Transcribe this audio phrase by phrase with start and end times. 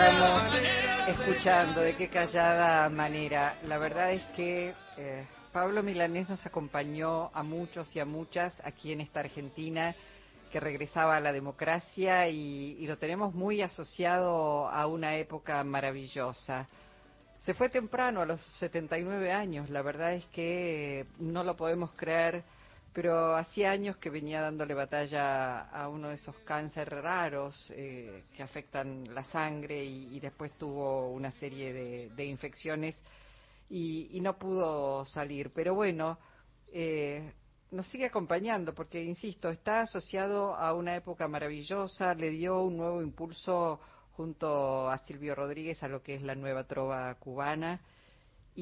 [0.00, 0.54] estamos
[1.08, 3.58] escuchando, de qué callada manera.
[3.64, 8.92] La verdad es que eh, Pablo Milanés nos acompañó a muchos y a muchas aquí
[8.92, 9.94] en esta Argentina
[10.50, 16.66] que regresaba a la democracia y, y lo tenemos muy asociado a una época maravillosa.
[17.44, 22.42] Se fue temprano, a los 79 años, la verdad es que no lo podemos creer
[22.92, 28.42] pero hacía años que venía dándole batalla a uno de esos cánceres raros eh, que
[28.42, 31.72] afectan la sangre y, después tuvo una serie
[32.10, 32.96] de, infecciones
[33.68, 35.52] y, no pudo salir.
[35.54, 36.18] Pero bueno,
[36.72, 37.32] eh,
[37.70, 43.02] nos sigue acompañando porque, insisto, está asociado a una época maravillosa, le dio un nuevo
[43.02, 43.80] impulso
[44.16, 47.80] junto a Silvio Rodríguez a lo que es la nueva trova cubana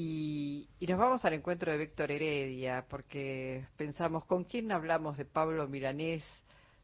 [0.00, 5.66] y, nos vamos al encuentro de Víctor Heredia, porque pensamos, ¿con quién hablamos de Pablo
[5.66, 6.22] Milanés,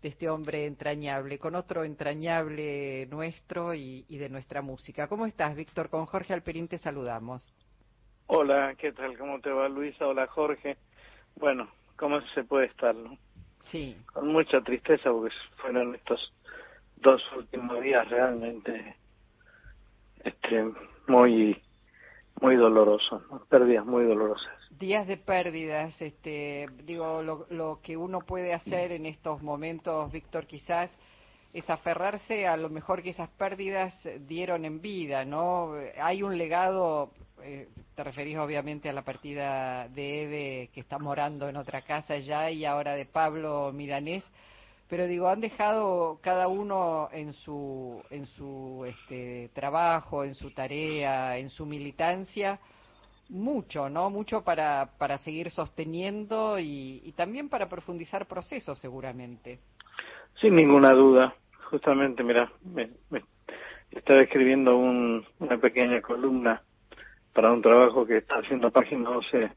[0.00, 5.08] de este hombre entrañable, con otro entrañable nuestro y, de nuestra música?
[5.08, 5.90] ¿Cómo estás, Víctor?
[5.90, 7.52] Con Jorge Alperín te saludamos.
[8.28, 9.18] Hola, ¿qué tal?
[9.18, 10.06] ¿Cómo te va, Luisa?
[10.06, 10.76] Hola, Jorge.
[11.34, 13.18] Bueno, ¿cómo se puede estar, no?
[13.62, 13.96] Sí.
[14.12, 16.32] Con mucha tristeza, porque fueron estos
[16.98, 18.94] dos últimos días realmente
[20.22, 20.64] este,
[21.08, 21.60] muy
[22.40, 24.52] muy doloroso, pérdidas muy dolorosas.
[24.70, 30.46] Días de pérdidas, este, digo, lo, lo que uno puede hacer en estos momentos, Víctor,
[30.46, 30.90] quizás
[31.52, 35.72] es aferrarse a lo mejor que esas pérdidas dieron en vida, ¿no?
[36.00, 37.10] Hay un legado,
[37.42, 42.18] eh, te referís obviamente a la partida de Eve que está morando en otra casa
[42.18, 44.24] ya y ahora de Pablo Milanés,
[44.90, 51.38] pero digo, han dejado cada uno en su, en su este, trabajo, en su tarea,
[51.38, 52.58] en su militancia,
[53.28, 54.10] mucho, ¿no?
[54.10, 59.60] Mucho para, para seguir sosteniendo y, también para profundizar procesos, seguramente.
[60.40, 61.36] Sin ninguna duda.
[61.70, 62.90] Justamente, mira, me,
[63.92, 66.62] estaba escribiendo una pequeña columna
[67.32, 69.52] para un trabajo que está haciendo Página 12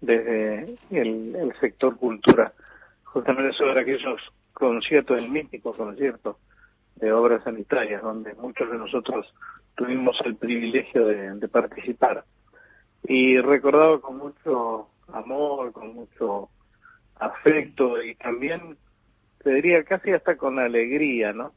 [0.00, 2.52] desde el sector cultura
[3.12, 4.20] justamente sobre aquellos
[4.52, 6.38] conciertos, el mítico concierto
[6.96, 9.32] de obras sanitarias, donde muchos de nosotros
[9.76, 12.24] tuvimos el privilegio de, participar.
[13.04, 16.50] Y recordaba con mucho amor, con mucho
[17.16, 18.76] afecto y también,
[19.42, 21.52] te diría casi hasta con alegría, ¿no?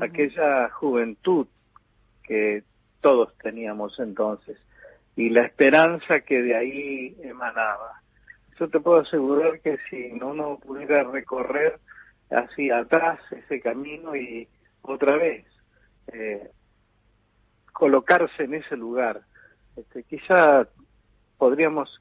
[0.00, 1.46] Aquella juventud
[2.22, 2.62] que
[3.00, 4.58] todos teníamos entonces
[5.16, 8.02] y la esperanza que de ahí emanaba
[8.58, 11.78] yo te puedo asegurar que si uno pudiera recorrer
[12.30, 14.48] hacia atrás ese camino y
[14.82, 15.46] otra vez
[16.08, 16.50] eh,
[17.72, 19.22] colocarse en ese lugar,
[19.76, 20.66] este, quizá
[21.36, 22.00] podríamos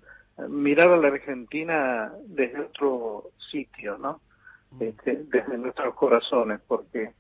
[0.50, 4.22] mirar a la Argentina desde otro sitio, ¿no?
[4.80, 7.14] Este, desde nuestros corazones, porque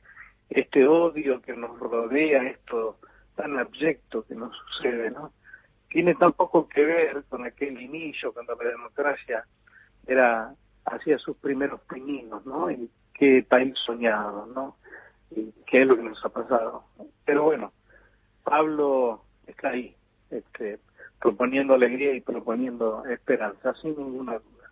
[0.50, 2.98] este odio que nos rodea, esto
[3.36, 5.32] tan abyecto que nos sucede, ¿no?
[5.90, 9.46] Tiene tan poco que ver con aquel inicio cuando la democracia
[10.06, 10.54] era
[10.86, 12.72] hacía sus primeros pininos, ¿no?
[12.72, 14.78] Y qué país soñado, ¿no?
[15.32, 16.86] Y qué es lo que nos ha pasado.
[17.26, 17.74] Pero bueno,
[18.44, 19.96] Pablo está ahí,
[20.30, 20.80] este,
[21.20, 24.72] proponiendo alegría y proponiendo esperanza, sin ninguna duda.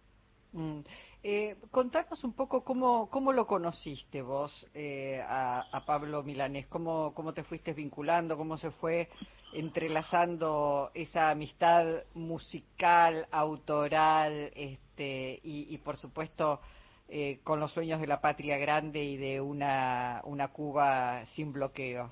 [0.53, 0.79] Mm.
[1.27, 7.15] Eh, contanos un poco cómo, cómo lo conociste vos eh, a, a, Pablo Milanés, cómo,
[7.15, 9.09] cómo te fuiste vinculando, cómo se fue
[9.55, 16.59] entrelazando esa amistad musical, autoral, este, y, por supuesto
[17.07, 22.11] eh, con los sueños de la patria grande y de una, una Cuba sin bloqueo.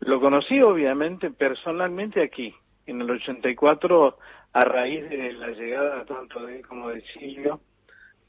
[0.00, 2.54] Lo conocí obviamente personalmente aquí,
[2.86, 4.18] en el 84,
[4.52, 7.60] a raíz de la llegada tanto de él como de Silvio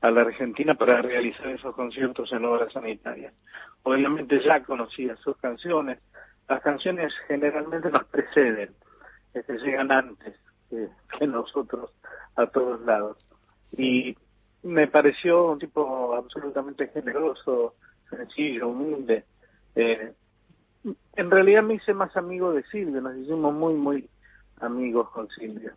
[0.02, 3.34] a la Argentina para realizar esos conciertos en obras sanitarias.
[3.84, 6.00] Obviamente ya conocía sus canciones,
[6.48, 8.74] las canciones generalmente nos preceden,
[9.34, 10.36] este, llegan antes
[10.70, 11.92] que, nosotros
[12.36, 13.18] a todos lados.
[13.72, 14.16] Y
[14.64, 17.76] me pareció un tipo absolutamente generoso,
[18.10, 19.24] sencillo, humilde.
[19.76, 20.14] Eh,
[21.16, 24.10] en realidad me hice más amigo de Silvio, nos hicimos muy, muy
[24.60, 25.74] amigos con Silvio.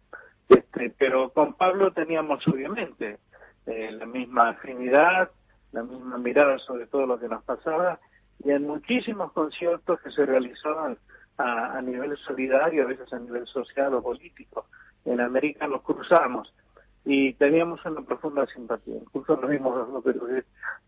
[0.49, 3.19] Este, pero con Pablo teníamos obviamente
[3.67, 5.31] eh, la misma afinidad,
[5.73, 8.01] la misma mirada sobre todo lo que nos pasaba
[8.45, 10.99] y en muchísimos conciertos que se realizaban
[11.39, 14.67] a, nivel solidario, a veces a nivel social o político.
[15.05, 16.53] En América nos cruzamos
[17.05, 18.97] y teníamos una profunda simpatía.
[18.97, 19.75] Incluso nos vimos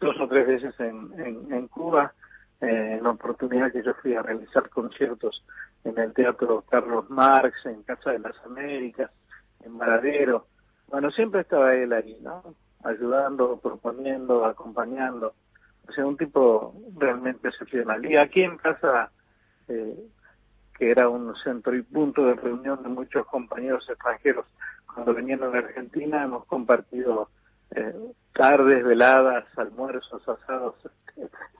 [0.00, 2.12] dos, o tres veces en, en, Cuba,
[2.60, 5.44] eh, en la oportunidad que yo fui a realizar conciertos
[5.84, 9.10] en el Teatro Carlos Marx, en Casa de las Américas,
[9.64, 10.46] en Maradero.
[10.88, 12.42] Bueno, siempre estaba él ahí, ¿no?
[12.82, 15.34] Ayudando, proponiendo, acompañando.
[15.90, 18.04] O sea, un tipo realmente excepcional.
[18.06, 19.10] Y aquí en casa
[19.68, 19.96] eh,
[20.78, 24.46] que era un centro y punto de reunión de muchos compañeros extranjeros.
[24.94, 27.28] Cuando venían a la Argentina hemos compartido
[27.74, 27.92] eh,
[28.32, 30.76] tardes, veladas, almuerzos, asados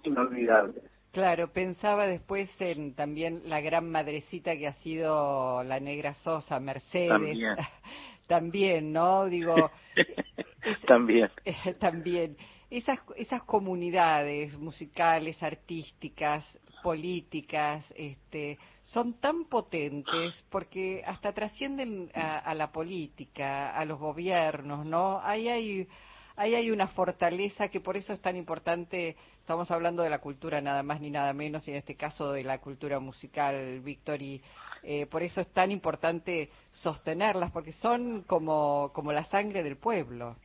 [0.05, 0.85] inolvidables.
[1.13, 7.09] Claro, pensaba después en también la gran madrecita que ha sido la negra Sosa, Mercedes.
[7.09, 7.57] También.
[8.29, 9.27] también, ¿no?
[9.27, 9.73] Digo.
[10.87, 11.31] también.
[11.81, 12.37] también.
[12.71, 16.47] Esas, esas comunidades musicales, artísticas,
[16.83, 24.87] políticas, este, son tan potentes porque hasta trascienden a, a la política, a los gobiernos,
[24.87, 25.21] ¿no?
[25.21, 25.89] Ahí hay
[26.41, 30.83] hay una fortaleza que por eso es tan importante, estamos hablando de la cultura nada
[30.83, 34.43] más ni nada menos, y en este caso de la cultura musical, Víctor, y
[34.83, 40.37] eh, por eso es tan importante sostenerlas, porque son como, como la sangre del pueblo.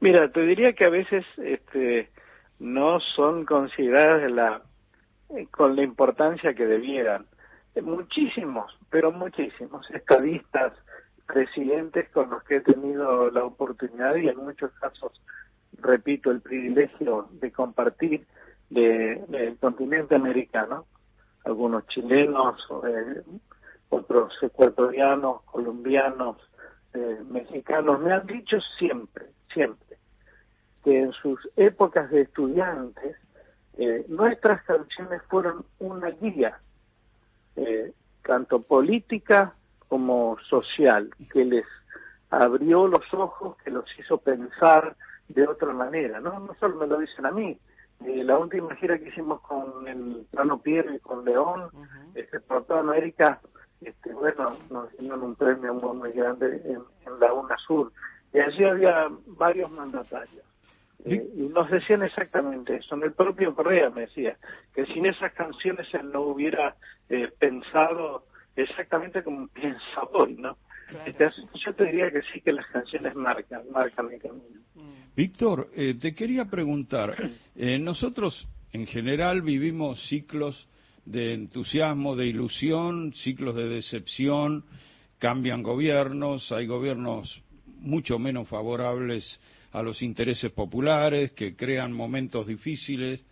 [0.00, 2.10] Mira, te diría que a veces este,
[2.58, 4.62] no son consideradas la,
[5.30, 7.26] eh, con la importancia que debieran.
[7.82, 9.88] Muchísimos, pero muchísimos.
[9.90, 10.72] Estadistas,
[11.26, 15.20] presidentes con los que he tenido la oportunidad y en muchos casos,
[15.80, 18.26] repito, el privilegio de compartir
[18.70, 20.86] del continente americano,
[21.44, 22.56] algunos chilenos,
[22.86, 23.22] eh,
[23.90, 26.36] otros ecuatorianos, colombianos,
[26.94, 29.98] eh, mexicanos, me han dicho siempre, siempre,
[30.84, 33.16] que en sus épocas de estudiantes,
[33.76, 36.60] eh, nuestras canciones fueron una guía,
[38.22, 39.52] tanto política
[39.88, 41.66] como social, que les
[42.30, 44.96] abrió los ojos, que los hizo pensar
[45.28, 46.20] de otra manera.
[46.20, 47.58] No, no solo me lo dicen a mí.
[48.04, 51.68] Eh, la última gira que hicimos con el Plano Pierre y con León,
[52.14, 53.40] este, por toda América,
[53.80, 56.82] este, bueno, nos dieron un premio muy, grande en,
[57.20, 57.92] la UNA Sur.
[58.32, 60.44] Y allí había varios mandatarios.
[61.04, 62.94] Eh, y nos decían exactamente eso.
[62.96, 64.36] En el propio Correa me decía
[64.74, 66.76] que sin esas canciones él no hubiera
[67.08, 68.24] eh, pensado
[68.56, 70.56] exactamente como piensa hoy, ¿no?
[71.06, 71.28] Este,
[71.64, 74.60] yo te diría que sí que las canciones marcan, marcan mi camino.
[74.74, 75.14] Mm.
[75.14, 77.14] Víctor, eh, te quería preguntar,
[77.56, 80.68] eh, nosotros en general vivimos ciclos
[81.04, 84.64] de entusiasmo, de ilusión, ciclos de decepción,
[85.18, 87.42] cambian gobiernos, hay gobiernos
[87.80, 89.40] mucho menos favorables
[89.72, 93.24] a los intereses populares, que crean momentos difíciles.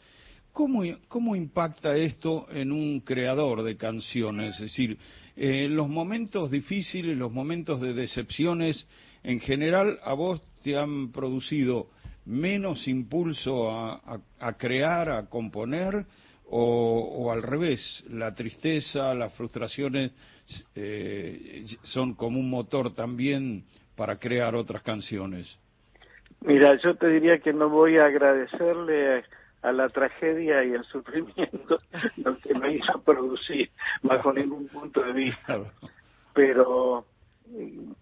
[0.53, 4.55] ¿Cómo, ¿Cómo impacta esto en un creador de canciones?
[4.55, 4.99] Es decir,
[5.37, 8.87] eh, los momentos difíciles, los momentos de decepciones,
[9.23, 11.89] en general a vos te han producido
[12.25, 16.07] menos impulso a, crear, a componer,
[16.49, 20.13] o, al revés, la tristeza, las frustraciones
[20.77, 23.65] eh, son como un motor también
[23.97, 25.59] para crear otras canciones.
[26.41, 29.25] Mira, yo te diría que no voy a agradecerle
[29.63, 31.79] a la tragedia y el sufrimiento
[32.19, 33.71] lo que me hizo producir
[34.03, 35.59] bajo ningún punto de vista.
[36.35, 37.07] Pero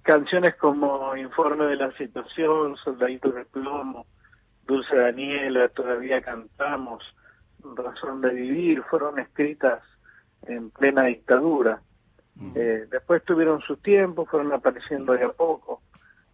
[0.03, 4.07] canciones como Informe de la Situación, Soldadito de Plomo,
[4.67, 7.03] Dulce Daniela, Todavía Cantamos,
[7.77, 9.83] Razón de Vivir, fueron escritas
[10.47, 11.81] en plena dictadura.
[12.55, 15.83] Eh, después tuvieron su tiempo, fueron apareciendo de a poco.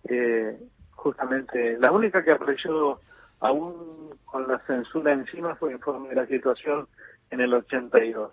[0.09, 0.59] Eh,
[0.93, 3.01] justamente, la única que apareció
[3.41, 6.87] aún con la censura encima fue informe de la situación
[7.31, 8.33] en el 82.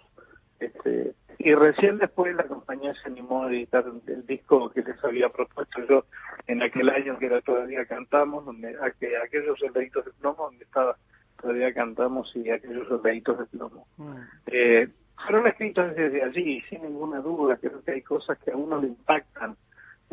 [0.59, 5.29] Este, y recién después la compañía se animó a editar el, disco que les había
[5.29, 6.05] propuesto yo
[6.47, 10.97] en aquel año que era Todavía Cantamos, donde aquellos soldaditos de plomo, donde estaba
[11.39, 13.87] Todavía Cantamos y aquellos soldaditos de plomo.
[14.47, 14.89] Eh,
[15.23, 18.87] fueron escritos desde allí, sin ninguna duda, creo que hay cosas que a uno le
[18.87, 19.55] impactan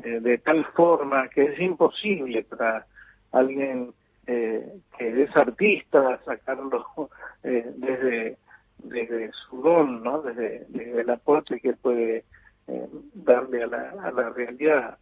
[0.03, 2.87] eh, de tal forma que es imposible para
[3.33, 3.93] alguien
[4.27, 7.11] eh, que es artista, sacarlo
[7.43, 8.39] eh, desde,
[8.79, 10.23] desde su don, ¿no?
[10.23, 12.25] desde, desde el aporte que puede
[12.67, 14.99] eh, darle a la, a la realidad.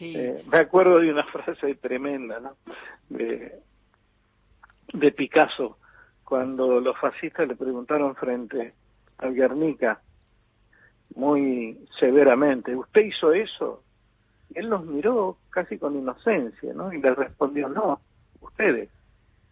[0.00, 2.56] Me acuerdo de una frase tremenda ¿no?
[3.08, 3.60] de,
[4.92, 5.78] de Picasso,
[6.24, 8.74] cuando los fascistas le preguntaron frente
[9.18, 10.00] al Guernica,
[11.14, 13.82] muy severamente, ¿usted hizo eso?
[14.50, 16.92] Y él los miró casi con inocencia, ¿no?
[16.92, 18.00] Y le respondió, no,
[18.40, 18.90] ustedes.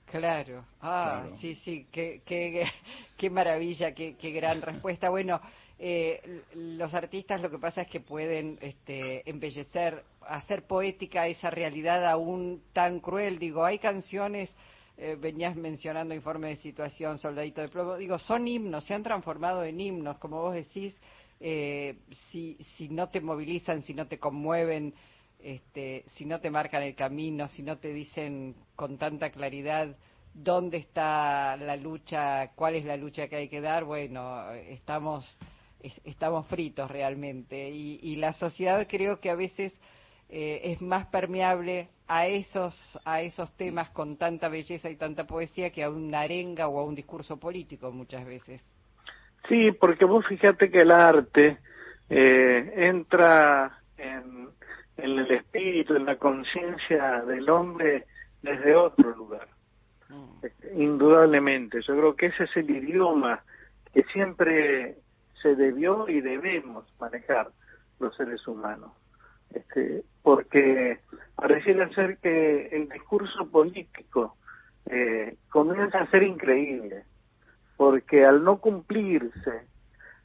[0.07, 2.67] Claro, ah, sí, sí, qué, qué,
[3.17, 5.11] qué maravilla, qué, qué gran respuesta.
[5.11, 5.41] Bueno,
[5.79, 12.09] eh, los artistas lo que pasa es que pueden este, embellecer, hacer poética esa realidad
[12.09, 13.39] aún tan cruel.
[13.39, 14.55] Digo, hay canciones,
[14.97, 19.65] eh, venías mencionando informe de situación, Soldadito de Plomo, digo, son himnos, se han transformado
[19.65, 20.95] en himnos, como vos decís,
[21.41, 21.99] eh,
[22.31, 24.95] si, si no te movilizan, si no te conmueven,
[25.41, 29.97] este, si no te marcan el camino, si no te dicen con tanta claridad
[30.33, 35.27] dónde está la lucha, cuál es la lucha que hay que dar, bueno, estamos
[36.05, 37.71] estamos fritos realmente.
[37.71, 39.79] Y, la sociedad creo que a veces
[40.37, 45.71] eh, es más permeable a esos, a esos temas con tanta belleza y tanta poesía
[45.71, 48.61] que a una arenga o a un discurso político muchas veces.
[49.49, 51.59] Sí, porque vos fíjate que el arte
[52.11, 54.49] eh, entra en,
[54.97, 58.05] en, el espíritu, en la conciencia del hombre
[58.43, 59.47] desde otro lugar.
[60.09, 60.81] Mm.
[60.81, 63.41] Indudablemente, yo creo que ese es el idioma
[63.93, 64.97] que siempre
[65.41, 67.53] se debió y debemos manejar
[68.01, 68.91] los seres humanos.
[69.55, 70.99] Este, porque
[71.37, 74.37] pareciera ser que el discurso político
[74.87, 77.05] eh, comienza a ser increíble,
[77.77, 79.67] porque al no cumplirse,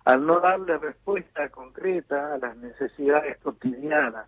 [0.05, 4.27] al no darle respuesta concreta a las necesidades cotidianas,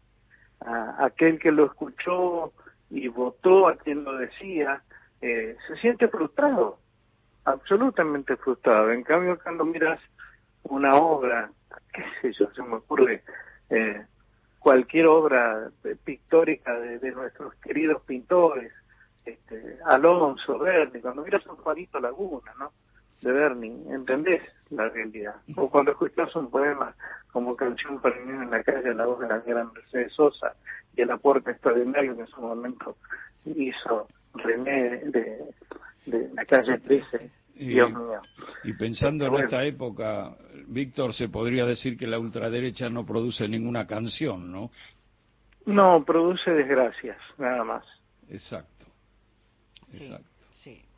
[0.59, 2.53] a aquel que lo escuchó
[2.91, 4.83] y votó a quien lo decía,
[5.21, 6.77] eh, se siente frustrado,
[7.45, 8.91] absolutamente frustrado.
[8.91, 9.99] En cambio, cuando miras
[10.63, 11.49] una obra,
[11.93, 13.23] qué sé yo, se me ocurre
[13.71, 14.05] eh,
[14.61, 15.71] cualquier obra
[16.05, 18.71] pictórica de, nuestros queridos pintores,
[19.25, 22.71] este, Alonso, Berni, cuando miras un Juanito Laguna, ¿no?
[23.21, 25.35] De Berni, entendés la realidad.
[25.57, 26.93] O cuando escuchas un poema
[27.31, 30.53] como Canción para en la calle, la voz de la gran Mercedes Sosa
[30.95, 32.97] y el aporte extraordinario que en su momento
[33.45, 37.31] hizo René de, la calle 13.
[37.67, 38.21] Dios mío.
[38.63, 40.35] Y pensando en esta época,
[40.67, 44.71] Víctor, se podría decir que la ultraderecha no produce ninguna canción, ¿no?
[45.65, 47.85] No, produce desgracias, nada más.
[48.29, 48.87] Exacto.
[49.93, 50.30] Exacto.